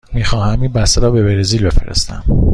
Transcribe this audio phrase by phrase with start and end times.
[0.13, 2.23] می خواهم این بسته را به برزیل بفرستم.